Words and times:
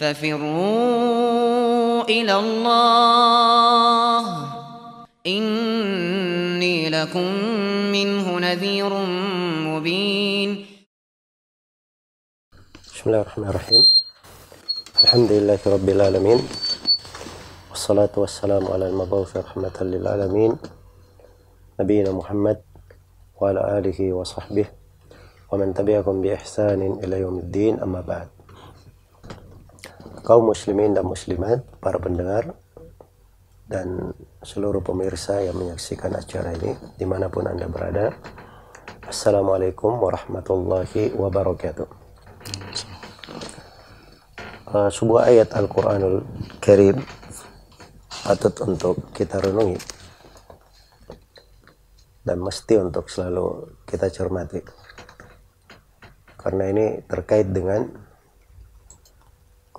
ففروا 0.00 1.68
إلى 2.08 2.34
الله. 2.40 4.24
إني 5.26 6.88
لكم 6.88 7.28
منه 7.92 8.38
نذير 8.38 8.92
مبين. 9.68 10.66
بسم 12.94 13.04
الله 13.06 13.20
الرحمن 13.20 13.48
الرحيم. 13.48 13.82
الحمد 15.04 15.32
لله 15.32 15.58
رب 15.66 15.88
العالمين. 15.88 16.40
والصلاة 17.70 18.14
والسلام 18.16 18.64
على 18.72 18.88
المبعوث 18.88 19.36
رحمة 19.36 19.76
للعالمين. 19.80 20.56
نبينا 21.80 22.12
محمد 22.12 22.62
وعلى 23.36 23.60
آله 23.78 24.12
وصحبه 24.12 24.64
ومن 25.52 25.74
تبعهم 25.74 26.24
بإحسان 26.24 26.80
إلى 27.04 27.20
يوم 27.20 27.38
الدين. 27.38 27.80
أما 27.84 28.00
بعد. 28.00 28.39
Kaum 30.20 30.52
muslimin 30.52 30.92
dan 30.92 31.08
muslimat, 31.08 31.64
para 31.80 31.96
pendengar, 31.96 32.56
dan 33.70 34.12
seluruh 34.44 34.82
pemirsa 34.84 35.40
yang 35.40 35.56
menyaksikan 35.56 36.12
acara 36.12 36.52
ini, 36.56 36.76
di 36.98 37.06
mana 37.08 37.32
pun 37.32 37.48
Anda 37.48 37.70
berada. 37.70 38.12
Assalamualaikum 39.06 39.98
warahmatullahi 39.98 41.16
wabarakatuh. 41.16 41.88
Uh, 44.70 44.86
sebuah 44.86 45.34
ayat 45.34 45.50
Al-Quranul 45.58 46.22
Karim 46.62 47.02
patut 48.22 48.54
untuk 48.62 49.10
kita 49.10 49.42
renungi 49.42 49.74
dan 52.22 52.38
mesti 52.38 52.78
untuk 52.78 53.10
selalu 53.10 53.74
kita 53.82 54.06
cermati 54.06 54.62
karena 56.38 56.70
ini 56.70 56.86
terkait 57.10 57.50
dengan 57.50 58.09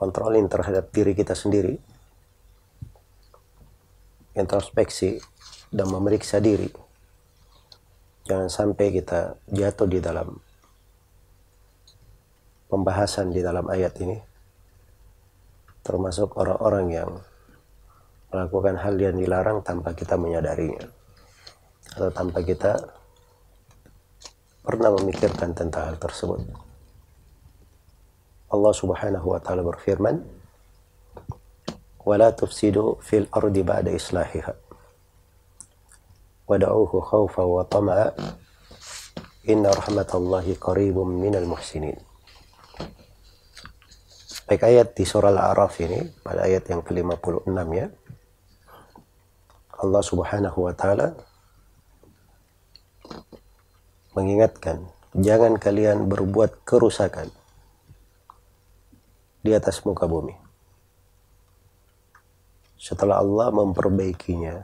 kontrolin 0.01 0.49
terhadap 0.49 0.89
diri 0.89 1.13
kita 1.13 1.37
sendiri 1.37 1.77
introspeksi 4.33 5.21
dan 5.69 5.91
memeriksa 5.91 6.41
diri. 6.41 6.67
Jangan 8.25 8.47
sampai 8.47 8.87
kita 8.95 9.35
jatuh 9.51 9.87
di 9.89 9.99
dalam 9.99 10.33
pembahasan 12.71 13.35
di 13.35 13.43
dalam 13.43 13.67
ayat 13.67 13.93
ini. 13.99 14.17
Termasuk 15.81 16.37
orang-orang 16.37 16.85
yang 16.93 17.11
melakukan 18.31 18.79
hal 18.79 18.95
yang 18.95 19.17
dilarang 19.17 19.59
tanpa 19.65 19.91
kita 19.91 20.15
menyadarinya. 20.15 20.85
Atau 21.91 22.09
tanpa 22.13 22.39
kita 22.45 22.79
pernah 24.63 24.93
memikirkan 24.95 25.51
tentang 25.51 25.91
hal 25.91 25.97
tersebut. 25.99 26.70
Allah 28.51 28.73
Subhanahu 28.75 29.31
wa 29.31 29.39
taala 29.39 29.63
berfirman, 29.63 30.19
"Wala 32.03 32.35
tufsidu 32.35 32.99
fil 32.99 33.31
ardi 33.31 33.63
ba'da 33.63 33.95
islahiha. 33.95 34.51
Wad'uuhu 36.51 36.99
khawfa 36.99 37.47
wa 37.47 37.63
tama'a. 37.63 38.11
Inna 39.47 39.71
rahmatallahi 39.71 40.59
qaribum 40.59 41.07
minal 41.07 41.47
muhsinin." 41.47 41.95
Baik 44.51 44.67
ayat 44.67 44.99
di 44.99 45.07
surah 45.07 45.31
Al-A'raf 45.31 45.79
ini 45.79 46.03
pada 46.19 46.43
ayat 46.43 46.67
yang 46.67 46.83
ke-56 46.83 47.55
ya. 47.71 47.87
Allah 49.79 50.03
Subhanahu 50.03 50.67
wa 50.67 50.75
taala 50.75 51.15
mengingatkan 54.11 54.91
jangan 55.15 55.55
kalian 55.55 56.11
berbuat 56.11 56.67
kerusakan 56.67 57.31
di 59.41 59.51
atas 59.53 59.81
muka 59.81 60.05
bumi. 60.05 60.33
Setelah 62.77 63.21
Allah 63.21 63.53
memperbaikinya 63.53 64.57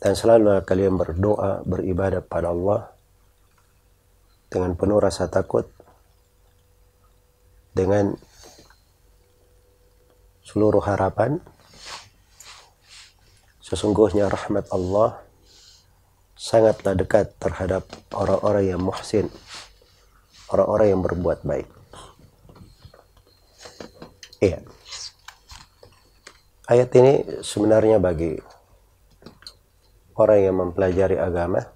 dan 0.00 0.14
selalu 0.14 0.62
kalian 0.62 0.94
berdoa, 0.94 1.62
beribadah 1.66 2.22
pada 2.22 2.54
Allah 2.54 2.90
dengan 4.50 4.74
penuh 4.74 4.98
rasa 4.98 5.30
takut 5.30 5.66
dengan 7.74 8.18
seluruh 10.42 10.82
harapan 10.82 11.38
sesungguhnya 13.62 14.26
rahmat 14.26 14.66
Allah 14.74 15.22
sangatlah 16.34 16.98
dekat 16.98 17.30
terhadap 17.38 17.86
orang-orang 18.10 18.74
yang 18.74 18.82
muhsin 18.82 19.30
orang-orang 20.50 20.88
yang 20.90 21.02
berbuat 21.02 21.46
baik. 21.46 21.68
Iya. 24.42 24.58
Ayat 26.70 26.90
ini 26.94 27.42
sebenarnya 27.42 27.98
bagi 27.98 28.38
orang 30.14 30.40
yang 30.40 30.56
mempelajari 30.58 31.18
agama 31.18 31.66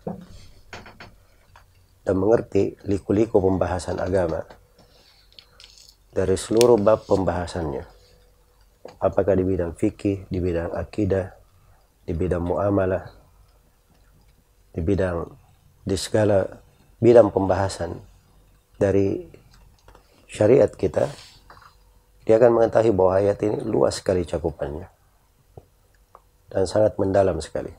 dan 2.04 2.14
mengerti 2.20 2.78
liku-liku 2.86 3.40
pembahasan 3.40 3.98
agama 3.98 4.46
dari 6.14 6.38
seluruh 6.38 6.78
bab 6.78 7.02
pembahasannya. 7.10 7.82
Apakah 9.00 9.34
di 9.34 9.44
bidang 9.44 9.74
fikih, 9.74 10.28
di 10.30 10.38
bidang 10.38 10.70
akidah, 10.76 11.34
di 12.06 12.12
bidang 12.14 12.44
muamalah, 12.44 13.10
di 14.70 14.80
bidang 14.84 15.26
di 15.84 15.96
segala 15.98 16.62
bidang 17.02 17.28
pembahasan 17.34 18.13
dari 18.84 19.25
syariat 20.28 20.69
kita, 20.69 21.09
dia 22.28 22.37
akan 22.37 22.61
mengetahui 22.61 22.93
bahwa 22.93 23.17
ayat 23.17 23.41
ini 23.41 23.65
luas 23.65 23.97
sekali 23.97 24.28
cakupannya 24.28 24.93
dan 26.53 26.69
sangat 26.69 27.00
mendalam 27.00 27.41
sekali. 27.41 27.72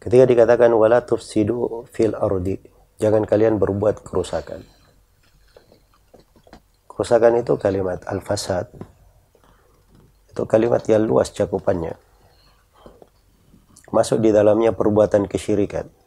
Ketika 0.00 0.24
dikatakan 0.24 0.72
wala 0.72 1.04
tufsidu 1.04 1.84
fil 1.92 2.16
ardi, 2.16 2.56
jangan 2.96 3.28
kalian 3.28 3.60
berbuat 3.60 4.00
kerusakan. 4.00 4.64
Kerusakan 6.88 7.40
itu 7.40 7.56
kalimat 7.56 8.04
al-fasad. 8.08 8.68
Itu 10.28 10.44
kalimat 10.44 10.84
yang 10.88 11.08
luas 11.08 11.32
cakupannya. 11.32 11.96
Masuk 13.92 14.20
di 14.20 14.34
dalamnya 14.34 14.74
perbuatan 14.74 15.24
kesyirikan 15.30 16.03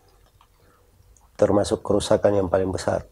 termasuk 1.37 1.85
kerusakan 1.85 2.43
yang 2.43 2.47
paling 2.49 2.73
besar. 2.73 3.05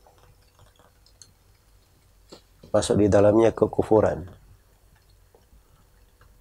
Masuk 2.73 2.99
di 2.99 3.07
dalamnya 3.07 3.53
kekufuran. 3.53 4.27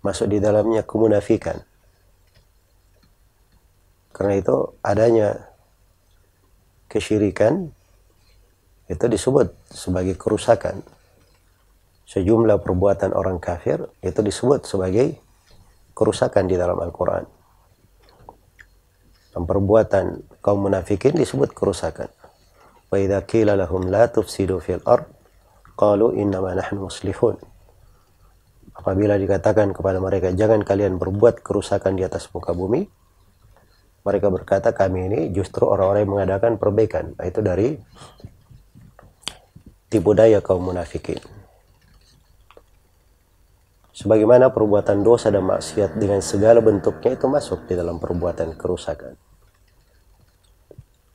Masuk 0.03 0.33
di 0.33 0.43
dalamnya 0.43 0.83
kemunafikan. 0.83 1.63
Karena 4.11 4.35
itu 4.41 4.75
adanya 4.81 5.55
kesyirikan 6.89 7.71
itu 8.89 9.05
disebut 9.05 9.53
sebagai 9.71 10.17
kerusakan. 10.17 10.81
Sejumlah 12.05 12.61
perbuatan 12.61 13.17
orang 13.17 13.41
kafir 13.41 13.81
itu 14.05 14.21
disebut 14.21 14.69
sebagai 14.69 15.17
kerusakan 15.97 16.47
di 16.47 16.55
dalam 16.55 16.77
Al-Quran. 16.77 17.44
Dan 19.35 19.51
perbuatan 19.51 20.39
kaum 20.39 20.71
munafikin 20.71 21.19
disebut 21.19 21.51
kerusakan. 21.51 22.07
Wa 22.87 22.97
idza 23.03 23.19
qila 23.27 23.59
lahum 23.59 23.91
la 23.91 24.07
tufsidu 24.07 24.63
fil 24.63 24.79
ard 24.87 25.11
qalu 25.75 26.15
innama 26.23 26.55
nahnu 26.55 26.87
muslihun. 26.87 27.35
Apabila 28.75 29.19
dikatakan 29.19 29.75
kepada 29.75 29.99
mereka 29.99 30.31
jangan 30.31 30.63
kalian 30.63 31.03
berbuat 31.03 31.43
kerusakan 31.43 31.99
di 31.99 32.07
atas 32.07 32.31
muka 32.31 32.55
bumi, 32.55 32.87
mereka 34.05 34.29
berkata 34.31 34.71
kami 34.71 35.11
ini 35.11 35.21
justru 35.35 35.67
orang-orang 35.67 36.07
yang 36.07 36.13
mengadakan 36.15 36.53
perbaikan. 36.61 37.19
Itu 37.19 37.43
dari 37.43 37.75
tipu 39.91 40.15
daya 40.15 40.39
kaum 40.43 40.63
munafikin. 40.63 41.23
Sebagaimana 43.95 44.51
perbuatan 44.51 45.07
dosa 45.07 45.31
dan 45.31 45.47
maksiat 45.47 45.95
dengan 45.95 46.19
segala 46.19 46.59
bentuknya 46.59 47.15
itu 47.15 47.31
masuk 47.31 47.71
di 47.71 47.79
dalam 47.79 48.03
perbuatan 48.03 48.59
kerusakan. 48.59 49.15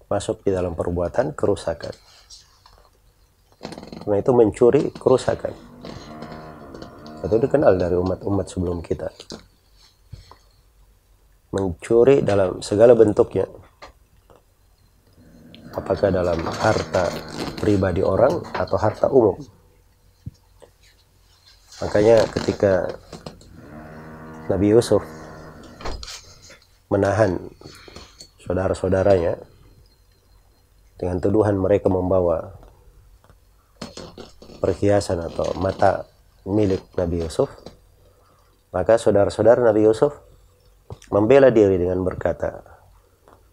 Masuk 0.08 0.48
di 0.48 0.56
dalam 0.56 0.80
perbuatan 0.80 1.36
kerusakan. 1.36 1.92
Karena 4.00 4.16
itu 4.16 4.32
mencuri 4.32 4.96
kerusakan. 4.96 5.52
Itu 7.20 7.36
dikenal 7.36 7.76
dari 7.76 8.00
umat-umat 8.00 8.48
sebelum 8.48 8.80
kita. 8.80 9.12
Mencuri 11.52 12.24
dalam 12.24 12.64
segala 12.64 12.96
bentuknya. 12.96 13.44
Apakah 15.76 16.16
dalam 16.16 16.40
harta 16.48 17.12
pribadi 17.60 18.00
orang 18.00 18.40
atau 18.56 18.80
harta 18.80 19.12
umum. 19.12 19.59
Makanya 21.80 22.28
ketika 22.28 22.92
Nabi 24.52 24.76
Yusuf 24.76 25.00
menahan 26.92 27.40
saudara-saudaranya 28.44 29.40
dengan 31.00 31.24
tuduhan 31.24 31.56
mereka 31.56 31.88
membawa 31.88 32.60
perhiasan 34.60 35.24
atau 35.24 35.56
mata 35.56 36.04
milik 36.44 36.84
Nabi 37.00 37.24
Yusuf, 37.24 37.48
maka 38.76 39.00
saudara-saudara 39.00 39.64
Nabi 39.64 39.88
Yusuf 39.88 40.12
membela 41.14 41.48
diri 41.48 41.80
dengan 41.80 42.04
berkata, 42.04 42.60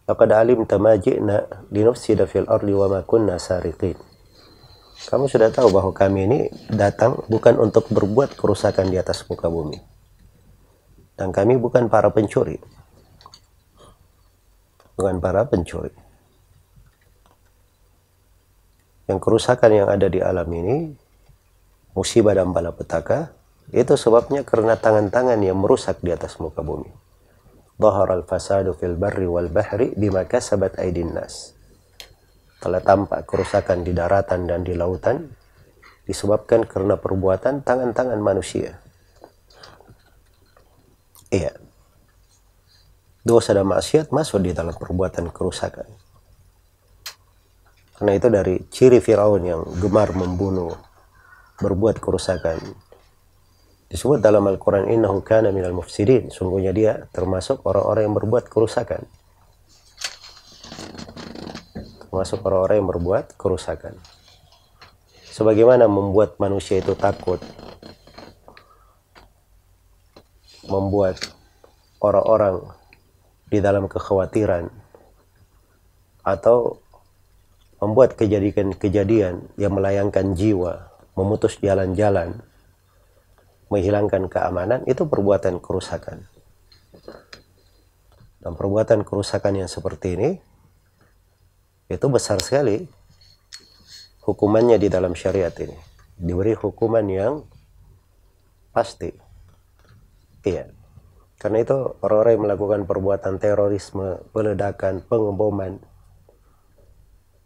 Laqad 0.06 0.31
alimta 0.34 0.79
ma 0.79 0.94
ji'na 0.94 1.67
linufsida 1.70 2.31
fil 2.31 2.46
ardi 2.46 2.70
wa 2.75 2.87
ma 2.87 3.00
kunna 3.02 3.38
sariqin. 3.38 4.16
Kamu 5.06 5.31
sudah 5.31 5.55
tahu 5.55 5.70
bahwa 5.70 5.94
kami 5.94 6.26
ini 6.26 6.41
datang 6.67 7.23
bukan 7.31 7.62
untuk 7.62 7.87
berbuat 7.94 8.35
kerusakan 8.35 8.91
di 8.91 8.99
atas 8.99 9.23
muka 9.31 9.47
bumi. 9.47 9.79
Dan 11.14 11.31
kami 11.31 11.55
bukan 11.55 11.87
para 11.87 12.11
pencuri. 12.11 12.58
Bukan 14.99 15.23
para 15.23 15.47
pencuri. 15.47 15.94
Yang 19.06 19.19
kerusakan 19.23 19.70
yang 19.70 19.88
ada 19.88 20.11
di 20.11 20.19
alam 20.19 20.50
ini, 20.50 20.91
musibah 21.94 22.35
dan 22.35 22.50
petaka, 22.50 23.31
itu 23.70 23.94
sebabnya 23.94 24.43
karena 24.43 24.75
tangan-tangan 24.75 25.38
yang 25.38 25.55
merusak 25.55 26.03
di 26.03 26.11
atas 26.11 26.43
muka 26.43 26.67
bumi. 26.67 26.91
Dhahar 27.79 28.11
al-fasadu 28.11 28.75
fil 28.75 28.99
barri 28.99 29.31
wal 29.31 29.55
bahri 29.55 29.94
bima 29.94 30.26
kasabat 30.26 30.82
aidin 30.82 31.14
nas 31.14 31.56
telah 32.56 32.81
tampak 32.81 33.29
kerusakan 33.29 33.85
di 33.85 33.93
daratan 33.93 34.49
dan 34.49 34.64
di 34.64 34.73
lautan 34.73 35.29
disebabkan 36.06 36.64
karena 36.64 36.97
perbuatan 36.97 37.67
tangan-tangan 37.67 38.19
manusia. 38.23 38.79
Iya. 41.29 41.53
Dosa 43.26 43.58
dan 43.58 43.67
maksiat 43.67 44.14
masuk 44.14 44.47
di 44.47 44.55
dalam 44.55 44.70
perbuatan 44.70 45.35
kerusakan. 45.35 45.91
Karena 47.99 48.12
itu 48.14 48.29
dari 48.31 48.55
ciri 48.70 49.03
Firaun 49.03 49.43
yang 49.43 49.62
gemar 49.82 50.14
membunuh, 50.14 50.79
berbuat 51.58 51.99
kerusakan. 51.99 52.61
Disebut 53.91 54.23
dalam 54.23 54.47
Al-Quran, 54.47 54.93
Innahu 54.94 55.26
kana 55.26 55.50
minal 55.50 55.75
mufsidin. 55.75 56.31
Sungguhnya 56.31 56.70
dia 56.70 57.11
termasuk 57.11 57.67
orang-orang 57.67 58.06
yang 58.06 58.14
berbuat 58.14 58.47
kerusakan 58.47 59.03
termasuk 62.17 62.41
orang-orang 62.49 62.81
yang 62.81 62.89
berbuat 62.89 63.37
kerusakan. 63.37 63.93
Sebagaimana 65.29 65.85
membuat 65.85 66.41
manusia 66.41 66.81
itu 66.81 66.97
takut, 66.97 67.37
membuat 70.65 71.21
orang-orang 72.01 72.73
di 73.53 73.61
dalam 73.61 73.85
kekhawatiran, 73.85 74.73
atau 76.25 76.81
membuat 77.85 78.17
kejadian-kejadian 78.17 79.53
yang 79.61 79.77
melayangkan 79.77 80.33
jiwa, 80.33 80.89
memutus 81.21 81.61
jalan-jalan, 81.61 82.41
menghilangkan 83.69 84.33
keamanan, 84.33 84.81
itu 84.89 85.05
perbuatan 85.05 85.61
kerusakan. 85.61 86.25
Dan 88.41 88.57
perbuatan 88.57 89.05
kerusakan 89.05 89.61
yang 89.61 89.69
seperti 89.69 90.17
ini 90.17 90.56
itu 91.87 92.06
besar 92.11 92.43
sekali 92.43 92.87
hukumannya 94.27 94.81
di 94.81 94.88
dalam 94.91 95.15
syariat 95.15 95.55
ini. 95.62 95.77
Diberi 96.17 96.56
hukuman 96.56 97.06
yang 97.06 97.44
pasti. 98.75 99.12
Iya. 100.43 100.73
Karena 101.37 101.62
itu 101.62 101.77
orang-orang 102.00 102.33
yang 102.33 102.44
melakukan 102.49 102.81
perbuatan 102.88 103.37
terorisme 103.37 104.25
peledakan 104.33 105.05
pengeboman 105.05 105.79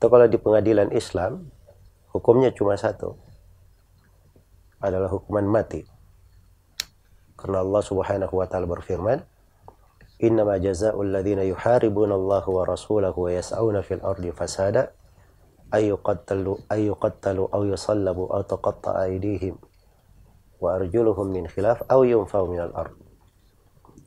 itu 0.00 0.08
kalau 0.08 0.24
di 0.24 0.40
pengadilan 0.40 0.96
Islam 0.96 1.52
hukumnya 2.08 2.56
cuma 2.56 2.72
satu. 2.80 3.20
Adalah 4.80 5.12
hukuman 5.12 5.44
mati. 5.44 5.84
Karena 7.36 7.60
Allah 7.60 7.84
subhanahu 7.84 8.32
wa 8.32 8.48
ta'ala 8.48 8.64
berfirman 8.64 9.20
إنما 10.23 10.57
جزاء 10.57 11.01
الذين 11.01 11.39
يحاربون 11.39 12.11
الله 12.11 12.49
ورسوله 12.49 13.19
ويسعون 13.19 13.81
في 13.81 13.93
الأرض 13.93 14.25
فسادا 14.29 14.91
أن 15.73 15.83
يقتلوا, 15.83 16.57
أن 16.71 16.79
يقتلوا 16.79 17.47
أو 17.53 17.63
يصلبوا 17.63 18.27
أو 18.35 18.41
تقطع 18.41 19.03
أيديهم 19.03 19.55
وأرجلهم 20.61 21.27
من 21.27 21.47
خلاف 21.47 21.83
أو 21.91 22.03
ينفوا 22.03 22.47
من 22.47 22.59
الأرض 22.59 22.95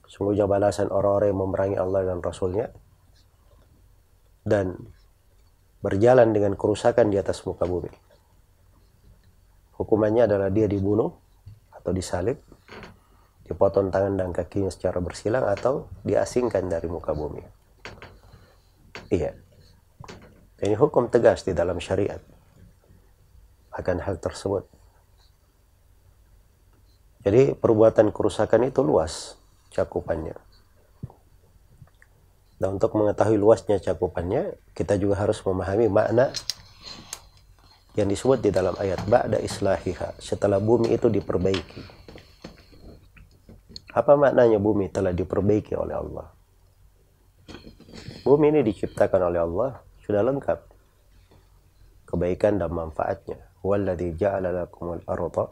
Sungguhnya 0.08 0.48
balasan 0.48 0.88
orang-orang 0.88 1.36
yang 1.36 1.40
memerangi 1.44 1.76
Allah 1.76 2.00
dan 2.08 2.24
Rasulnya 2.24 2.72
dan 4.40 4.72
berjalan 5.84 6.32
dengan 6.32 6.56
kerusakan 6.56 7.12
di 7.12 7.20
atas 7.20 7.44
muka 7.44 7.68
bumi. 7.68 7.92
Hukumannya 9.76 10.24
adalah 10.24 10.48
dia 10.48 10.64
dibunuh 10.64 11.12
atau 11.76 11.92
disalib 11.92 12.40
dipotong 13.53 13.93
tangan 13.93 14.17
dan 14.17 14.29
kakinya 14.33 14.73
secara 14.73 14.97
bersilang 14.97 15.45
atau 15.45 15.85
diasingkan 16.01 16.65
dari 16.65 16.89
muka 16.89 17.13
bumi. 17.13 17.45
Iya. 19.13 19.37
Ini 20.63 20.75
hukum 20.79 21.07
tegas 21.13 21.45
di 21.45 21.53
dalam 21.53 21.77
syariat 21.77 22.19
akan 23.73 23.97
hal 24.01 24.17
tersebut. 24.17 24.65
Jadi 27.23 27.55
perbuatan 27.55 28.11
kerusakan 28.11 28.67
itu 28.67 28.83
luas 28.83 29.39
cakupannya. 29.71 30.35
Dan 32.59 32.79
untuk 32.79 32.95
mengetahui 32.95 33.35
luasnya 33.35 33.79
cakupannya, 33.79 34.55
kita 34.71 34.95
juga 34.95 35.19
harus 35.19 35.39
memahami 35.43 35.91
makna 35.91 36.31
yang 37.93 38.07
disebut 38.09 38.39
di 38.41 38.49
dalam 38.49 38.73
ayat 38.79 39.03
ba'da 39.05 39.37
islahiha, 39.37 40.17
setelah 40.17 40.57
bumi 40.57 40.95
itu 40.95 41.11
diperbaiki. 41.11 41.83
Apa 43.93 44.17
maknanya 44.17 44.57
bumi 44.57 44.89
telah 44.89 45.13
diperbaiki 45.13 45.77
oleh 45.77 45.93
Allah? 45.93 46.27
Bumi 48.25 48.49
ini 48.49 48.65
diciptakan 48.65 49.29
oleh 49.29 49.39
Allah 49.45 49.71
sudah 50.01 50.25
lengkap 50.25 50.59
kebaikan 52.09 52.57
dan 52.57 52.73
manfaatnya. 52.73 53.37
Huwallazi 53.61 54.17
ja'ala 54.17 54.49
lakumul 54.51 55.05
arda 55.05 55.45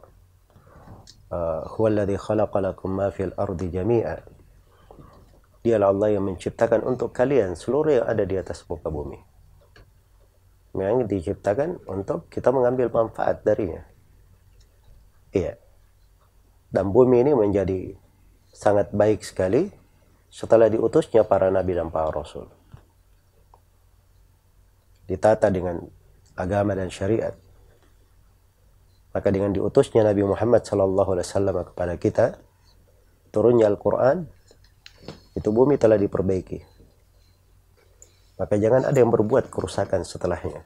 uh, 1.31 1.63
huwallazi 1.77 2.17
khalaqa 2.17 2.59
lakum 2.59 2.91
ma 2.91 3.13
fil 3.13 3.31
ardi 3.37 3.69
jami'a. 3.69 4.17
Dialah 5.61 5.93
Allah 5.93 6.09
yang 6.17 6.25
menciptakan 6.25 6.81
untuk 6.81 7.13
kalian 7.13 7.53
seluruh 7.53 8.01
yang 8.01 8.05
ada 8.09 8.25
di 8.25 8.33
atas 8.33 8.65
muka 8.65 8.89
bumi. 8.89 9.21
Yang 10.73 11.05
diciptakan 11.05 11.85
untuk 11.85 12.25
kita 12.33 12.49
mengambil 12.49 12.89
manfaat 12.89 13.45
darinya. 13.45 13.85
Iya. 15.29 15.61
Dan 16.71 16.89
bumi 16.89 17.21
ini 17.21 17.31
menjadi 17.37 17.93
sangat 18.51 18.91
baik 18.91 19.23
sekali 19.23 19.71
setelah 20.31 20.71
diutusnya 20.71 21.27
para 21.27 21.51
nabi 21.51 21.75
dan 21.75 21.91
para 21.91 22.11
rasul. 22.11 22.47
Ditata 25.07 25.51
dengan 25.51 25.81
agama 26.39 26.71
dan 26.75 26.87
syariat. 26.87 27.35
Maka 29.11 29.27
dengan 29.27 29.51
diutusnya 29.51 30.07
Nabi 30.07 30.23
Muhammad 30.23 30.63
wasallam 30.63 31.67
kepada 31.67 31.99
kita, 31.99 32.39
turunnya 33.35 33.67
Al-Qur'an, 33.67 34.23
itu 35.35 35.49
bumi 35.51 35.75
telah 35.75 35.99
diperbaiki. 35.99 36.63
Maka 38.39 38.55
jangan 38.55 38.87
ada 38.87 38.97
yang 38.97 39.11
berbuat 39.11 39.51
kerusakan 39.51 40.07
setelahnya. 40.07 40.63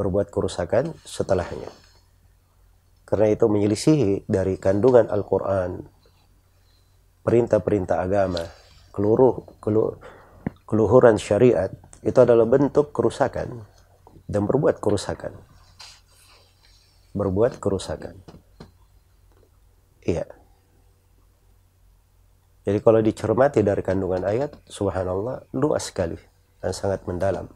Berbuat 0.00 0.32
kerusakan 0.32 0.96
setelahnya. 1.04 1.68
Karena 3.08 3.32
itu 3.32 3.48
menyelisihi 3.48 4.28
dari 4.28 4.60
kandungan 4.60 5.08
Al-Quran, 5.08 5.80
perintah-perintah 7.24 8.04
agama, 8.04 8.44
keluruh, 8.92 9.48
keluh, 9.64 9.96
keluhuran 10.68 11.16
syariat, 11.16 11.72
itu 12.04 12.18
adalah 12.20 12.44
bentuk 12.44 12.92
kerusakan 12.92 13.64
dan 14.28 14.44
berbuat 14.44 14.76
kerusakan. 14.76 15.32
Berbuat 17.16 17.56
kerusakan. 17.56 18.20
Iya. 20.04 20.28
Jadi 22.68 22.78
kalau 22.84 23.00
dicermati 23.00 23.64
dari 23.64 23.80
kandungan 23.80 24.28
ayat, 24.28 24.52
subhanallah, 24.68 25.48
luas 25.56 25.88
sekali 25.88 26.20
dan 26.60 26.76
sangat 26.76 27.08
mendalam. 27.08 27.48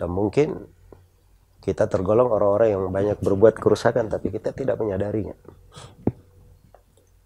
Dan 0.00 0.08
mungkin 0.08 0.79
kita 1.60 1.84
tergolong 1.86 2.32
orang-orang 2.32 2.72
yang 2.72 2.82
banyak 2.88 3.18
berbuat 3.20 3.60
kerusakan 3.60 4.08
tapi 4.08 4.32
kita 4.32 4.56
tidak 4.56 4.80
menyadarinya. 4.80 5.36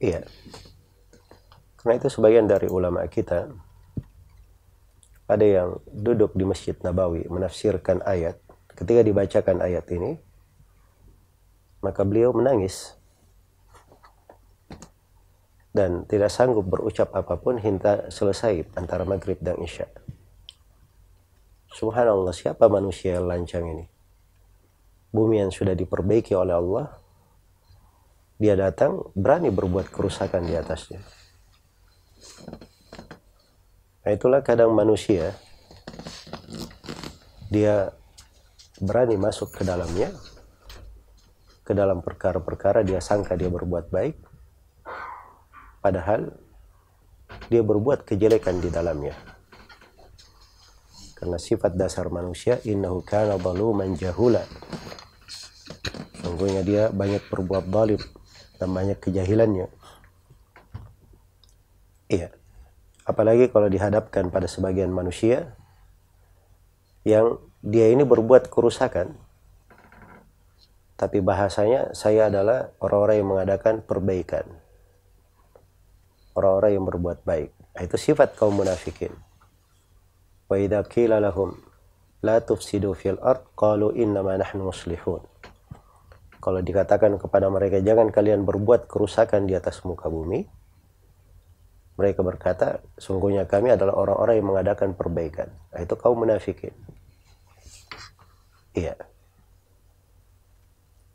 Iya. 0.02 0.26
Karena 1.78 1.94
itu 1.96 2.08
sebagian 2.10 2.50
dari 2.50 2.66
ulama 2.66 3.06
kita 3.06 3.48
ada 5.24 5.46
yang 5.46 5.80
duduk 5.88 6.36
di 6.36 6.44
Masjid 6.44 6.76
Nabawi 6.82 7.24
menafsirkan 7.30 8.04
ayat. 8.04 8.36
Ketika 8.74 9.06
dibacakan 9.06 9.62
ayat 9.62 9.86
ini, 9.94 10.18
maka 11.80 12.02
beliau 12.02 12.34
menangis 12.34 12.98
dan 15.70 16.06
tidak 16.10 16.30
sanggup 16.34 16.66
berucap 16.66 17.14
apa 17.14 17.38
pun 17.38 17.62
hingga 17.62 18.10
selesai 18.10 18.66
antara 18.74 19.06
maghrib 19.06 19.38
dan 19.38 19.58
isya. 19.62 19.86
Subhanallah, 21.74 22.30
siapa 22.30 22.70
manusia 22.70 23.18
yang 23.18 23.26
lancang 23.26 23.66
ini? 23.66 23.93
Bumi 25.14 25.38
yang 25.38 25.54
sudah 25.54 25.78
diperbaiki 25.78 26.34
oleh 26.34 26.58
Allah, 26.58 26.90
dia 28.34 28.58
datang 28.58 28.98
berani 29.14 29.54
berbuat 29.54 29.94
kerusakan 29.94 30.42
di 30.42 30.58
atasnya. 30.58 30.98
Nah, 34.04 34.10
itulah 34.10 34.42
kadang 34.42 34.74
manusia 34.74 35.32
dia 37.48 37.94
berani 38.82 39.14
masuk 39.14 39.54
ke 39.54 39.62
dalamnya 39.62 40.10
ke 41.64 41.72
dalam 41.72 42.04
perkara-perkara 42.04 42.84
dia 42.84 42.98
sangka 43.00 43.38
dia 43.38 43.48
berbuat 43.48 43.88
baik 43.88 44.18
padahal 45.80 46.34
dia 47.48 47.62
berbuat 47.64 48.04
kejelekan 48.04 48.60
di 48.60 48.68
dalamnya 48.68 49.14
karena 51.16 51.40
sifat 51.40 51.72
dasar 51.78 52.12
manusia 52.12 52.60
innahu 52.68 53.00
kana 53.00 53.40
zaluman 53.40 53.94
jahula 53.96 54.44
sungguhnya 56.24 56.64
dia 56.64 56.82
banyak 56.88 57.20
berbuat 57.28 57.68
zalim 57.68 58.00
dan 58.56 58.68
banyak 58.72 58.98
kejahilannya 58.98 59.68
iya 62.08 62.32
apalagi 63.04 63.52
kalau 63.52 63.68
dihadapkan 63.68 64.32
pada 64.32 64.48
sebagian 64.48 64.88
manusia 64.88 65.52
yang 67.04 67.36
dia 67.60 67.92
ini 67.92 68.08
berbuat 68.08 68.48
kerusakan 68.48 69.12
tapi 70.94 71.18
bahasanya 71.18 71.90
saya 71.90 72.30
adalah 72.30 72.70
orang-orang 72.78 73.16
yang 73.18 73.28
mengadakan 73.34 73.82
perbaikan. 73.82 74.46
Orang-orang 76.34 76.78
yang 76.78 76.84
berbuat 76.86 77.26
baik. 77.26 77.50
Nah, 77.74 77.82
itu 77.82 77.96
sifat 77.98 78.38
kaum 78.38 78.54
munafikin. 78.54 79.10
Wa 80.46 80.54
idza 80.58 80.86
qila 80.86 81.18
lahum 81.18 81.54
la 82.22 82.38
tufsidu 82.42 82.94
fil 82.94 83.18
ard 83.22 83.42
qalu 83.58 83.90
innama 83.98 84.38
nahnu 84.38 84.70
muslihun. 84.70 85.22
Kalau 86.44 86.60
dikatakan 86.60 87.16
kepada 87.16 87.48
mereka 87.48 87.80
jangan 87.80 88.12
kalian 88.12 88.44
berbuat 88.44 88.84
kerusakan 88.84 89.48
di 89.48 89.56
atas 89.56 89.80
muka 89.88 90.12
bumi, 90.12 90.44
mereka 91.96 92.20
berkata, 92.20 92.84
sungguhnya 93.00 93.48
kami 93.48 93.72
adalah 93.72 93.96
orang-orang 93.96 94.34
yang 94.36 94.48
mengadakan 94.52 94.92
perbaikan. 94.92 95.48
Nah, 95.72 95.80
itu 95.80 95.96
kaum 95.96 96.20
munafikin. 96.20 96.76
Iya 98.76 98.98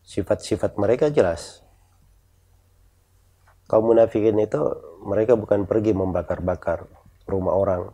sifat-sifat 0.10 0.82
mereka 0.82 1.14
jelas. 1.14 1.62
Kaum 3.70 3.94
munafikin 3.94 4.42
itu 4.42 4.58
mereka 5.06 5.38
bukan 5.38 5.70
pergi 5.70 5.94
membakar-bakar 5.94 6.90
rumah 7.30 7.54
orang, 7.54 7.94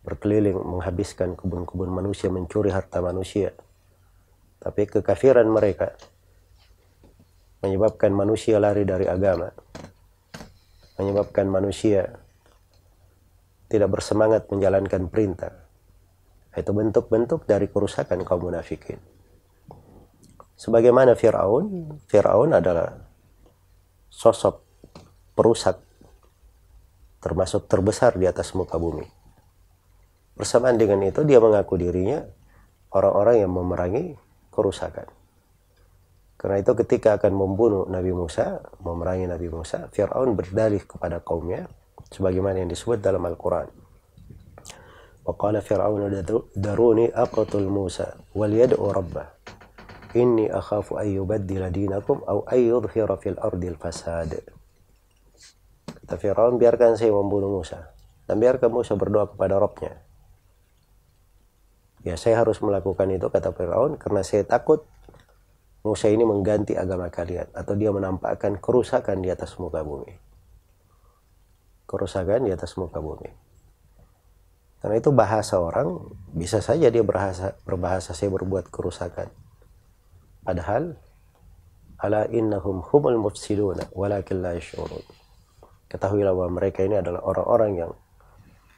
berkeliling 0.00 0.56
menghabiskan 0.56 1.36
kebun-kebun 1.36 1.92
manusia, 1.92 2.32
mencuri 2.32 2.72
harta 2.72 3.04
manusia. 3.04 3.52
Tapi 4.64 4.88
kekafiran 4.88 5.44
mereka 5.44 5.92
menyebabkan 7.64 8.12
manusia 8.12 8.60
lari 8.60 8.84
dari 8.84 9.08
agama, 9.08 9.48
menyebabkan 11.00 11.48
manusia 11.48 12.20
tidak 13.72 13.88
bersemangat 13.96 14.52
menjalankan 14.52 15.08
perintah. 15.08 15.64
Itu 16.52 16.76
bentuk-bentuk 16.76 17.48
dari 17.48 17.66
kerusakan 17.72 18.22
kaum 18.22 18.46
munafikin. 18.46 19.00
Sebagaimana 20.54 21.16
Fir'aun, 21.16 21.98
Fir'aun 22.06 22.52
adalah 22.52 22.94
sosok 24.12 24.62
perusak 25.34 25.82
termasuk 27.18 27.66
terbesar 27.66 28.14
di 28.20 28.28
atas 28.28 28.52
muka 28.52 28.76
bumi. 28.76 29.08
Bersamaan 30.36 30.76
dengan 30.76 31.00
itu 31.02 31.24
dia 31.24 31.40
mengaku 31.40 31.80
dirinya 31.80 32.20
orang-orang 32.92 33.42
yang 33.42 33.50
memerangi 33.50 34.14
kerusakan. 34.52 35.23
Karena 36.44 36.60
itu 36.60 36.76
ketika 36.76 37.16
akan 37.16 37.32
membunuh 37.32 37.88
Nabi 37.88 38.12
Musa, 38.12 38.60
memerangi 38.84 39.24
Nabi 39.24 39.48
Musa, 39.48 39.88
Fir'aun 39.88 40.36
berdalih 40.36 40.84
kepada 40.84 41.24
kaumnya 41.24 41.64
sebagaimana 42.12 42.60
yang 42.60 42.68
disebut 42.68 43.00
dalam 43.00 43.24
Al-Quran. 43.24 43.72
Waqala 45.24 45.64
Fir'aun 45.64 46.04
daruni 46.52 47.08
aqatul 47.08 47.72
Musa 47.72 48.12
wal 48.36 48.52
yad'u 48.52 48.92
rabbah. 48.92 49.32
Inni 50.20 50.52
akhafu 50.52 51.00
yubaddila 51.00 51.72
dinakum 51.72 52.20
au 52.28 52.44
ay 52.44 52.68
yudhhira 52.68 53.16
fil 53.16 53.40
ardil 53.40 53.80
fasad 53.80 54.36
kata 56.04 56.20
Firaun 56.20 56.60
biarkan 56.60 57.00
saya 57.00 57.16
membunuh 57.16 57.48
Musa 57.48 57.96
dan 58.28 58.36
biarkan 58.36 58.68
Musa 58.68 58.92
berdoa 58.92 59.24
kepada 59.32 59.56
Robnya 59.56 60.04
ya 62.04 62.20
saya 62.20 62.44
harus 62.44 62.60
melakukan 62.60 63.08
itu 63.08 63.32
kata 63.32 63.56
Firaun 63.56 63.96
karena 63.96 64.20
saya 64.20 64.44
takut 64.44 64.84
Musa 65.84 66.08
ini 66.08 66.24
mengganti 66.24 66.72
agama 66.74 67.12
kalian 67.12 67.52
atau 67.52 67.76
dia 67.76 67.92
menampakkan 67.92 68.56
kerusakan 68.56 69.20
di 69.20 69.28
atas 69.28 69.54
muka 69.60 69.84
bumi 69.84 70.16
kerusakan 71.84 72.48
di 72.48 72.50
atas 72.56 72.74
muka 72.80 72.98
bumi 72.98 73.28
karena 74.80 74.96
itu 74.96 75.12
bahasa 75.12 75.60
orang 75.60 75.96
bisa 76.32 76.60
saja 76.60 76.88
dia 76.88 77.04
berbahasa, 77.04 77.56
berbahasa 77.68 78.16
saya 78.16 78.32
berbuat 78.32 78.72
kerusakan 78.72 79.28
Padahal 80.44 80.92
ala 81.96 82.28
innahum 82.28 82.84
humul 82.84 83.16
mufsiduna 83.16 83.88
walakin 83.96 84.44
la 84.44 84.52
yash'urun. 84.60 85.00
Ketahuilah 85.88 86.36
bahwa 86.36 86.60
mereka 86.60 86.84
ini 86.84 87.00
adalah 87.00 87.24
orang-orang 87.24 87.72
yang 87.80 87.92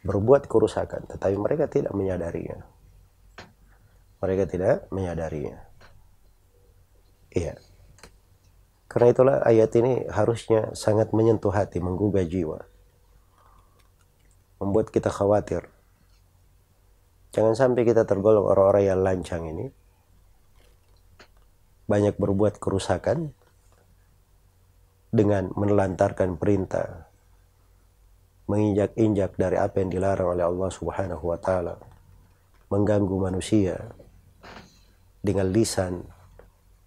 berbuat 0.06 0.46
kerusakan 0.46 1.10
tetapi 1.10 1.34
mereka 1.34 1.66
tidak 1.66 1.90
menyadarinya. 1.90 2.62
Mereka 4.22 4.46
tidak 4.46 4.86
menyadarinya. 4.94 5.58
Iya. 7.36 7.60
Karena 8.88 9.12
itulah 9.12 9.36
ayat 9.44 9.76
ini 9.76 10.08
harusnya 10.08 10.72
sangat 10.72 11.12
menyentuh 11.12 11.52
hati, 11.52 11.84
menggugah 11.84 12.24
jiwa. 12.24 12.64
Membuat 14.56 14.88
kita 14.88 15.12
khawatir. 15.12 15.68
Jangan 17.36 17.52
sampai 17.52 17.84
kita 17.84 18.08
tergolong 18.08 18.48
orang-orang 18.48 18.88
yang 18.88 19.00
lancang 19.04 19.44
ini 19.44 19.68
banyak 21.84 22.16
berbuat 22.16 22.56
kerusakan 22.56 23.36
dengan 25.12 25.52
menelantarkan 25.52 26.40
perintah 26.40 27.06
menginjak-injak 28.48 29.36
dari 29.36 29.60
apa 29.60 29.84
yang 29.84 29.90
dilarang 29.92 30.34
oleh 30.38 30.44
Allah 30.48 30.70
Subhanahu 30.72 31.24
wa 31.30 31.38
taala 31.38 31.78
mengganggu 32.72 33.16
manusia 33.20 33.92
dengan 35.22 35.50
lisan 35.50 36.15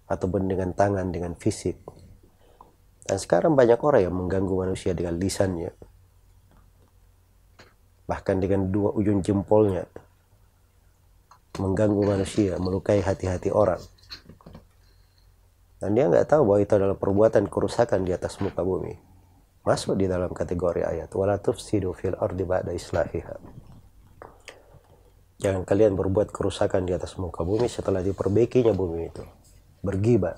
ataupun 0.10 0.50
dengan 0.50 0.74
tangan 0.74 1.14
dengan 1.14 1.38
fisik 1.38 1.78
dan 3.06 3.22
sekarang 3.22 3.54
banyak 3.54 3.78
orang 3.80 4.10
yang 4.10 4.16
mengganggu 4.18 4.54
manusia 4.58 4.98
dengan 4.98 5.16
lisannya 5.22 5.72
bahkan 8.10 8.42
dengan 8.42 8.74
dua 8.74 8.90
ujung 8.98 9.22
jempolnya 9.22 9.86
mengganggu 11.62 12.02
manusia 12.02 12.58
melukai 12.58 13.06
hati-hati 13.06 13.54
orang 13.54 13.80
dan 15.80 15.96
dia 15.96 16.12
nggak 16.12 16.28
tahu 16.28 16.44
bahwa 16.44 16.60
itu 16.60 16.74
adalah 16.76 16.98
perbuatan 17.00 17.48
kerusakan 17.48 18.04
di 18.04 18.12
atas 18.12 18.44
muka 18.44 18.60
bumi. 18.60 19.00
Masuk 19.64 19.96
di 19.96 20.12
dalam 20.12 20.36
kategori 20.36 20.84
ayat. 20.84 21.08
Wala 21.16 21.40
tufsidu 21.40 21.96
fil 21.96 22.20
ardi 22.20 22.44
ba'da 22.44 22.76
islahiha. 22.76 23.40
Jangan 25.40 25.64
kalian 25.64 25.96
berbuat 25.96 26.36
kerusakan 26.36 26.84
di 26.84 26.92
atas 26.92 27.16
muka 27.16 27.48
bumi 27.48 27.72
setelah 27.72 28.04
diperbaikinya 28.04 28.76
bumi 28.76 29.08
itu. 29.08 29.24
Bergibah. 29.80 30.38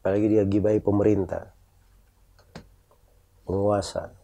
Apalagi 0.00 0.26
dia 0.30 0.44
gibai 0.46 0.78
pemerintah. 0.78 1.50
Penguasa. 3.42 4.14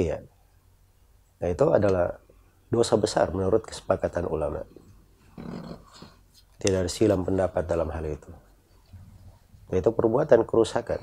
Iya. 0.00 0.24
Nah 1.40 1.48
itu 1.48 1.66
adalah 1.68 2.20
dosa 2.70 2.94
besar 2.96 3.32
menurut 3.36 3.66
kesepakatan 3.66 4.24
ulama. 4.30 4.64
Tidak 6.60 6.78
ada 6.84 6.92
silam 6.92 7.24
pendapat 7.24 7.64
dalam 7.64 7.88
hal 7.88 8.04
itu. 8.04 8.30
Itu 9.72 9.92
perbuatan 9.92 10.44
kerusakan. 10.44 11.00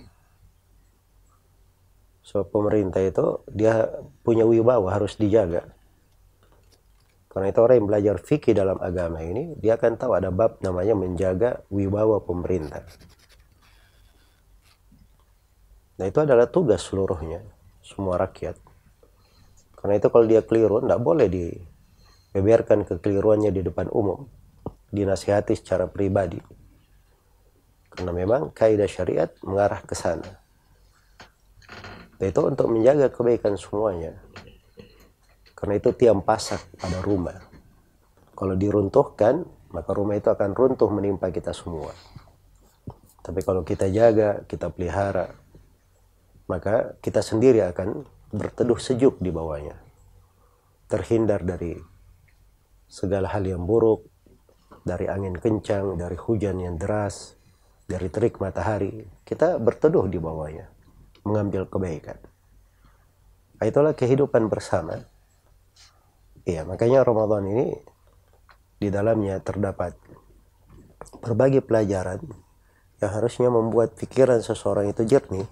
So 2.21 2.43
pemerintah 2.43 2.99
itu 2.99 3.41
dia 3.47 3.87
punya 4.21 4.43
wibawa 4.43 4.99
harus 4.99 5.15
dijaga. 5.15 5.76
Karena 7.37 7.53
itu 7.53 7.61
orang 7.61 7.77
yang 7.77 7.85
belajar 7.93 8.15
fikih 8.17 8.57
dalam 8.57 8.81
agama 8.81 9.21
ini, 9.21 9.53
dia 9.61 9.77
akan 9.77 9.93
tahu 9.93 10.17
ada 10.17 10.33
bab 10.33 10.57
namanya 10.57 10.97
menjaga 10.97 11.61
wibawa 11.69 12.17
pemerintah. 12.17 12.81
Nah 16.01 16.05
itu 16.09 16.17
adalah 16.17 16.49
tugas 16.49 16.81
seluruhnya, 16.81 17.45
semua 17.85 18.17
rakyat. 18.17 18.57
Karena 19.77 20.01
itu 20.01 20.09
kalau 20.09 20.25
dia 20.25 20.41
keliru, 20.41 20.81
tidak 20.81 20.97
boleh 20.97 21.29
dibeberkan 21.29 22.89
kekeliruannya 22.89 23.53
di 23.53 23.61
depan 23.61 23.93
umum 23.93 24.25
dinasihati 24.89 25.53
secara 25.53 25.85
pribadi. 25.85 26.41
Karena 27.93 28.17
memang 28.17 28.49
kaidah 28.49 28.89
syariat 28.89 29.29
mengarah 29.45 29.85
ke 29.85 29.93
sana. 29.93 30.41
Itu 32.17 32.49
untuk 32.49 32.65
menjaga 32.73 33.13
kebaikan 33.13 33.61
semuanya. 33.61 34.17
Karena 35.57 35.73
itu 35.81 35.89
tiang 35.97 36.21
pasak 36.21 36.61
pada 36.77 37.01
rumah. 37.01 37.41
Kalau 38.37 38.53
diruntuhkan, 38.53 39.41
maka 39.73 39.89
rumah 39.97 40.13
itu 40.13 40.29
akan 40.29 40.53
runtuh 40.53 40.85
menimpa 40.93 41.33
kita 41.33 41.49
semua. 41.49 41.89
Tapi 43.25 43.41
kalau 43.41 43.65
kita 43.65 43.89
jaga, 43.89 44.45
kita 44.45 44.69
pelihara, 44.69 45.33
maka 46.45 46.95
kita 47.01 47.25
sendiri 47.25 47.65
akan 47.65 48.05
berteduh 48.31 48.77
sejuk 48.77 49.17
di 49.17 49.33
bawahnya. 49.33 49.75
Terhindar 50.87 51.43
dari 51.43 51.75
segala 52.87 53.27
hal 53.33 53.43
yang 53.43 53.67
buruk, 53.67 54.07
dari 54.87 55.11
angin 55.11 55.35
kencang, 55.35 55.99
dari 55.99 56.15
hujan 56.15 56.63
yang 56.63 56.79
deras, 56.79 57.35
dari 57.83 58.07
terik 58.07 58.39
matahari. 58.39 59.03
Kita 59.27 59.59
berteduh 59.59 60.07
di 60.07 60.21
bawahnya, 60.21 60.71
mengambil 61.27 61.67
kebaikan. 61.67 62.15
Itulah 63.59 63.91
kehidupan 63.91 64.47
bersama. 64.47 65.03
Iya, 66.47 66.63
makanya 66.63 67.03
Ramadan 67.03 67.43
ini 67.51 67.75
di 68.79 68.87
dalamnya 68.87 69.43
terdapat 69.43 69.99
berbagai 71.19 71.59
pelajaran 71.67 72.23
yang 73.03 73.11
harusnya 73.11 73.51
membuat 73.51 73.99
pikiran 73.99 74.39
seseorang 74.39 74.87
itu 74.87 75.03
jernih 75.03 75.43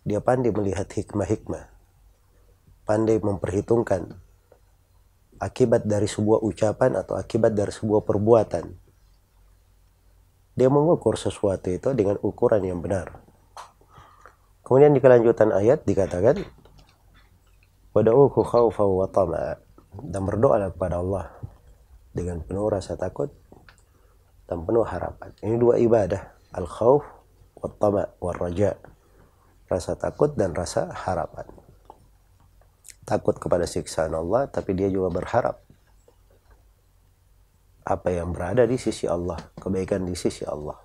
dia 0.00 0.18
pandai 0.18 0.50
melihat 0.50 0.88
hikmah-hikmah. 0.90 1.70
Pandai 2.82 3.22
memperhitungkan 3.22 4.10
akibat 5.38 5.86
dari 5.86 6.10
sebuah 6.10 6.42
ucapan 6.42 6.98
atau 6.98 7.14
akibat 7.14 7.54
dari 7.54 7.70
sebuah 7.70 8.02
perbuatan. 8.02 8.74
Dia 10.58 10.66
mengukur 10.66 11.14
sesuatu 11.14 11.70
itu 11.70 11.94
dengan 11.94 12.18
ukuran 12.26 12.66
yang 12.66 12.82
benar. 12.82 13.22
Kemudian 14.66 14.92
di 14.92 15.00
kelanjutan 15.00 15.54
ayat 15.54 15.86
dikatakan 15.86 16.42
Wada'uhu 17.90 18.46
khawfa 18.46 18.86
wa 18.86 19.06
tama'a 19.10 19.58
dan 20.06 20.22
berdoalah 20.22 20.70
kepada 20.70 21.02
Allah 21.02 21.26
dengan 22.14 22.38
penuh 22.38 22.70
rasa 22.70 22.94
takut 22.94 23.34
dan 24.46 24.62
penuh 24.62 24.86
harapan. 24.86 25.34
Ini 25.42 25.58
dua 25.58 25.78
ibadah, 25.82 26.38
al-khawf 26.54 27.02
wa 27.58 27.68
tama' 27.78 28.06
wa 28.22 28.30
raja' 28.30 28.78
rasa 29.70 29.94
takut 29.94 30.34
dan 30.34 30.50
rasa 30.50 30.90
harapan. 30.90 31.46
Takut 33.06 33.38
kepada 33.38 33.66
siksaan 33.66 34.14
Allah, 34.14 34.50
tapi 34.50 34.74
dia 34.74 34.90
juga 34.90 35.10
berharap 35.22 35.62
apa 37.86 38.08
yang 38.10 38.30
berada 38.30 38.66
di 38.66 38.78
sisi 38.78 39.06
Allah, 39.06 39.38
kebaikan 39.58 40.06
di 40.06 40.14
sisi 40.18 40.42
Allah. 40.46 40.78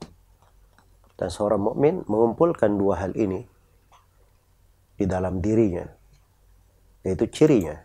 Dan 1.18 1.30
seorang 1.30 1.62
mukmin 1.62 2.02
mengumpulkan 2.06 2.78
dua 2.78 3.02
hal 3.02 3.14
ini 3.18 3.46
di 4.98 5.06
dalam 5.06 5.42
dirinya, 5.42 5.86
yaitu 7.06 7.30
cirinya. 7.30 7.78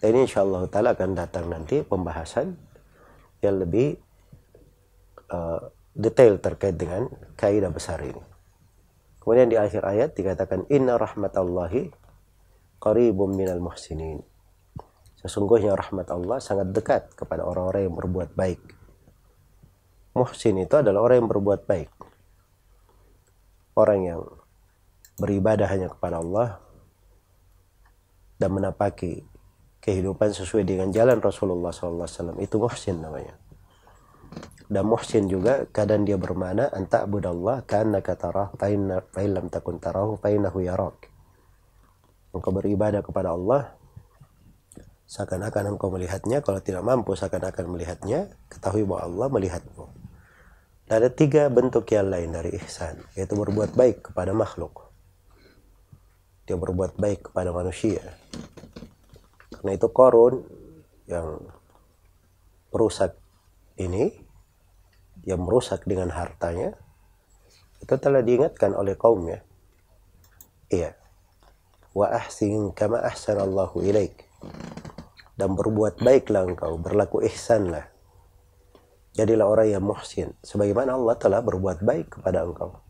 Dan 0.00 0.16
ini 0.16 0.24
insya 0.24 0.42
Allah 0.46 0.64
Ta'ala 0.70 0.96
akan 0.96 1.10
datang 1.12 1.52
nanti 1.52 1.84
pembahasan 1.84 2.56
yang 3.44 3.60
lebih 3.60 4.00
uh, 5.28 5.60
detail 5.92 6.40
terkait 6.40 6.78
dengan 6.78 7.10
kaidah 7.36 7.68
besar 7.68 8.00
ini. 8.00 8.22
Kemudian 9.20 9.52
di 9.52 9.60
akhir 9.60 9.84
ayat 9.84 10.16
dikatakan 10.16 10.64
inna 10.72 10.96
rahmatallahi 10.96 11.92
qaribum 12.80 13.34
minal 13.36 13.60
muhsinin. 13.60 14.24
Sesungguhnya 15.18 15.74
rahmat 15.74 16.08
Allah 16.14 16.38
sangat 16.38 16.70
dekat 16.70 17.12
kepada 17.18 17.42
orang-orang 17.42 17.90
yang 17.90 17.96
berbuat 17.98 18.38
baik. 18.38 18.62
Muhsin 20.14 20.62
itu 20.62 20.74
adalah 20.78 21.02
orang 21.04 21.26
yang 21.26 21.30
berbuat 21.30 21.66
baik. 21.66 21.90
Orang 23.74 24.06
yang 24.06 24.22
beribadah 25.18 25.66
hanya 25.66 25.90
kepada 25.90 26.22
Allah 26.22 26.62
dan 28.38 28.54
menapaki 28.54 29.26
kehidupan 29.82 30.30
sesuai 30.30 30.62
dengan 30.62 30.88
jalan 30.94 31.18
Rasulullah 31.18 31.74
SAW 31.74 32.38
itu 32.38 32.56
muhsin 32.56 33.02
namanya. 33.02 33.34
Dan 34.68 34.84
muhsin 34.84 35.26
juga 35.26 35.64
kadang 35.72 36.04
dia 36.04 36.20
bermana 36.20 36.68
anta 36.70 37.08
budallah 37.08 37.64
karena 37.64 38.04
kata 38.04 38.54
fainna 38.60 39.00
lam 39.16 39.48
takun 39.48 39.80
tarahu 39.80 40.20
fainahu 40.20 40.60
yarak 40.60 41.08
engkau 42.36 42.52
beribadah 42.52 43.00
kepada 43.00 43.32
Allah 43.32 43.72
seakan-akan 45.08 45.74
engkau 45.74 45.88
melihatnya. 45.88 46.44
Kalau 46.44 46.60
tidak 46.60 46.84
mampu 46.84 47.16
seakan-akan 47.16 47.64
melihatnya. 47.72 48.28
Ketahui 48.52 48.84
bahwa 48.84 49.08
Allah 49.08 49.26
melihatmu. 49.32 49.84
Ada 50.88 51.08
tiga 51.12 51.48
bentuk 51.52 51.84
yang 51.92 52.08
lain 52.08 52.32
dari 52.32 52.56
ihsan 52.60 52.96
yaitu 53.12 53.36
berbuat 53.36 53.76
baik 53.76 54.08
kepada 54.12 54.32
makhluk 54.32 54.87
dia 56.48 56.56
berbuat 56.56 56.96
baik 56.96 57.28
kepada 57.28 57.52
manusia. 57.52 58.00
Karena 59.52 59.76
itu 59.76 59.88
korun 59.92 60.48
yang 61.04 61.44
perusak 62.72 63.20
ini 63.76 64.16
yang 65.28 65.44
merusak 65.44 65.84
dengan 65.84 66.08
hartanya 66.08 66.72
itu 67.84 67.94
telah 68.00 68.24
diingatkan 68.24 68.72
oleh 68.72 68.96
kaumnya. 68.96 69.44
Iya. 70.72 70.96
Wa 71.92 72.16
ahsin 72.16 72.72
kama 72.72 73.04
ahsanallahu 73.04 73.84
ilaik. 73.84 74.24
Dan 75.36 75.52
berbuat 75.52 76.00
baiklah 76.00 76.48
engkau 76.48 76.80
berlaku 76.80 77.20
ihsanlah. 77.28 77.92
Jadilah 79.12 79.44
orang 79.44 79.68
yang 79.68 79.84
muhsin 79.84 80.32
sebagaimana 80.40 80.96
Allah 80.96 81.18
telah 81.20 81.44
berbuat 81.44 81.84
baik 81.84 82.18
kepada 82.18 82.48
engkau 82.48 82.87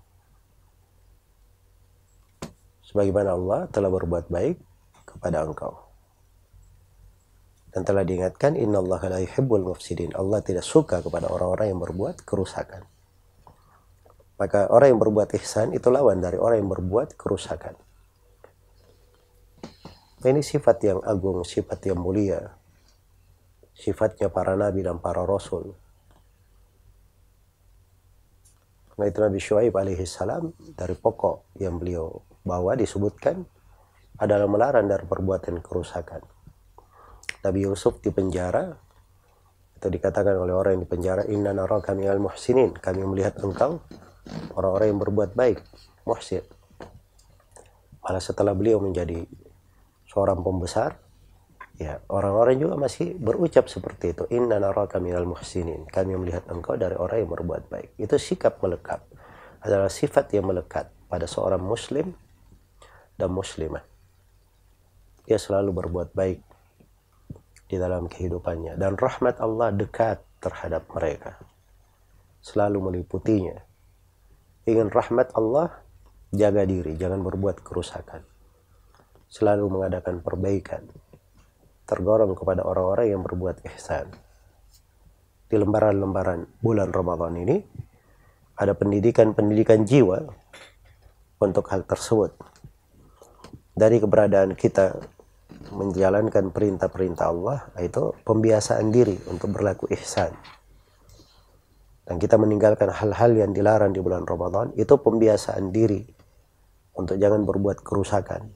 sebagaimana 2.88 3.36
Allah 3.36 3.68
telah 3.68 3.92
berbuat 3.92 4.32
baik 4.32 4.56
kepada 5.04 5.44
engkau 5.44 5.88
dan 7.78 7.84
telah 7.84 8.02
diingatkan 8.02 8.56
innallaha 8.56 9.12
la 9.12 9.20
yuhibbul 9.20 9.62
mufsidin. 9.62 10.16
Allah 10.16 10.40
tidak 10.40 10.64
suka 10.64 11.04
kepada 11.04 11.28
orang-orang 11.28 11.70
yang 11.70 11.80
berbuat 11.80 12.24
kerusakan. 12.24 12.82
Maka 14.38 14.70
orang 14.70 14.96
yang 14.96 15.00
berbuat 15.02 15.34
ihsan 15.36 15.74
itu 15.76 15.86
lawan 15.92 16.22
dari 16.22 16.38
orang 16.38 16.64
yang 16.64 16.70
berbuat 16.70 17.18
kerusakan. 17.18 17.78
Ini 20.18 20.42
sifat 20.42 20.78
yang 20.82 20.98
agung, 21.06 21.46
sifat 21.46 21.86
yang 21.86 22.02
mulia. 22.02 22.56
Sifatnya 23.78 24.26
para 24.26 24.58
nabi 24.58 24.82
dan 24.82 24.98
para 24.98 25.22
rasul. 25.22 25.74
Nah 28.98 29.06
itu 29.06 29.22
Nabi 29.22 29.38
Shu'aib 29.38 29.78
alaihi 29.78 30.02
salam 30.02 30.50
dari 30.74 30.98
pokok 30.98 31.54
yang 31.62 31.78
beliau 31.78 32.18
bawa 32.48 32.72
disebutkan 32.80 33.44
adalah 34.18 34.48
melarang 34.48 34.88
dari 34.88 35.04
perbuatan 35.04 35.60
kerusakan. 35.60 36.24
Nabi 37.44 37.68
Yusuf 37.68 38.00
di 38.00 38.10
penjara 38.10 38.72
atau 39.78 39.88
dikatakan 39.92 40.34
oleh 40.34 40.56
orang 40.56 40.80
yang 40.80 40.82
di 40.82 40.90
penjara 40.90 41.22
inna 41.30 41.54
naraka 41.54 41.94
minal 41.94 42.18
muhsinin. 42.18 42.74
Kami 42.74 43.04
melihat 43.06 43.38
engkau 43.38 43.78
orang-orang 44.58 44.90
yang 44.90 45.00
berbuat 45.04 45.30
baik 45.38 45.62
muhsin. 46.02 46.42
Malah 48.02 48.22
setelah 48.24 48.56
beliau 48.58 48.82
menjadi 48.82 49.22
seorang 50.10 50.42
pembesar 50.42 50.98
ya 51.78 52.02
orang-orang 52.10 52.58
juga 52.58 52.74
masih 52.74 53.14
berucap 53.14 53.70
seperti 53.70 54.18
itu. 54.18 54.26
Inna 54.34 54.58
naraka 54.58 54.98
minal 54.98 55.30
muhsinin. 55.30 55.86
Kami 55.86 56.18
melihat 56.18 56.42
engkau 56.50 56.74
dari 56.74 56.98
orang 56.98 57.22
yang 57.22 57.30
berbuat 57.30 57.70
baik. 57.70 57.94
Itu 58.02 58.18
sikap 58.18 58.58
melekat. 58.58 58.98
Adalah 59.62 59.86
sifat 59.86 60.34
yang 60.34 60.50
melekat 60.50 60.90
pada 61.06 61.30
seorang 61.30 61.62
muslim 61.62 62.18
dan 63.18 63.34
muslimah. 63.34 63.82
Dia 65.26 65.36
selalu 65.36 65.74
berbuat 65.84 66.14
baik 66.14 66.40
di 67.68 67.76
dalam 67.76 68.08
kehidupannya. 68.08 68.78
Dan 68.80 68.96
rahmat 68.96 69.42
Allah 69.42 69.74
dekat 69.74 70.22
terhadap 70.40 70.88
mereka. 70.94 71.36
Selalu 72.40 72.88
meliputinya. 72.88 73.58
Ingin 74.64 74.88
rahmat 74.88 75.34
Allah 75.36 75.82
jaga 76.32 76.64
diri. 76.64 76.96
Jangan 76.96 77.20
berbuat 77.20 77.60
kerusakan. 77.60 78.24
Selalu 79.28 79.68
mengadakan 79.68 80.24
perbaikan. 80.24 80.88
Tergolong 81.84 82.32
kepada 82.32 82.64
orang-orang 82.64 83.12
yang 83.12 83.20
berbuat 83.20 83.66
ihsan. 83.74 84.08
Di 85.48 85.56
lembaran-lembaran 85.60 86.62
bulan 86.64 86.88
Ramadan 86.88 87.34
ini 87.36 87.56
ada 88.56 88.72
pendidikan-pendidikan 88.76 89.84
jiwa 89.84 90.24
untuk 91.40 91.64
hal 91.72 91.84
tersebut 91.88 92.36
dari 93.78 94.02
keberadaan 94.02 94.58
kita 94.58 94.98
menjalankan 95.70 96.50
perintah-perintah 96.50 97.26
Allah 97.30 97.58
itu 97.78 98.10
pembiasaan 98.26 98.90
diri 98.90 99.14
untuk 99.30 99.54
berlaku 99.54 99.86
ihsan. 99.94 100.34
Dan 102.08 102.16
kita 102.16 102.40
meninggalkan 102.40 102.90
hal-hal 102.90 103.36
yang 103.36 103.52
dilarang 103.54 103.94
di 103.94 104.00
bulan 104.00 104.24
Ramadan 104.26 104.74
itu 104.74 104.96
pembiasaan 104.96 105.70
diri 105.70 106.02
untuk 106.96 107.20
jangan 107.20 107.46
berbuat 107.46 107.84
kerusakan. 107.84 108.48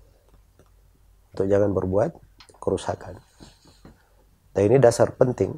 Untuk 1.36 1.46
jangan 1.46 1.70
berbuat 1.70 2.10
kerusakan. 2.58 3.20
Dan 4.52 4.62
ini 4.72 4.76
dasar 4.80 5.14
penting 5.14 5.54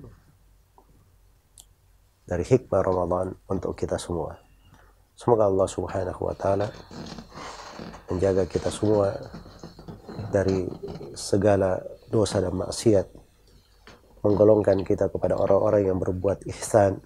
dari 2.27 2.45
hikmah 2.45 2.83
Ramadan 2.83 3.33
untuk 3.47 3.79
kita 3.79 3.97
semua. 3.97 4.37
Semoga 5.15 5.47
Allah 5.47 5.69
Subhanahu 5.71 6.21
wa 6.27 6.35
taala 6.35 6.67
menjaga 8.11 8.47
kita 8.51 8.71
semua 8.75 9.15
dari 10.31 10.67
segala 11.15 11.79
dosa 12.11 12.39
dan 12.43 12.55
maksiat 12.55 13.07
menggolongkan 14.25 14.81
kita 14.83 15.13
kepada 15.13 15.37
orang-orang 15.37 15.93
yang 15.93 15.99
berbuat 16.01 16.49
ihsan, 16.49 17.05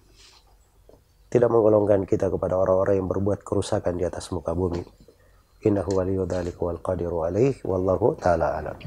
tidak 1.29 1.51
menggolongkan 1.51 2.07
kita 2.07 2.31
kepada 2.31 2.55
orang-orang 2.55 3.03
yang 3.03 3.09
berbuat 3.11 3.43
kerusakan 3.43 3.99
di 3.99 4.07
atas 4.07 4.31
muka 4.31 4.55
bumi. 4.55 4.87
Innahu 5.67 5.99
waliyyu 5.99 6.23
dzalika 6.31 6.63
wal 6.63 6.79
alaih 6.79 7.59
wallahu 7.67 8.15
taala 8.15 8.63
alam. 8.63 8.79